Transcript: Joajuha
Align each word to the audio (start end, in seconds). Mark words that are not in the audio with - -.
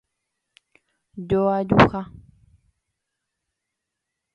Joajuha 1.29 2.01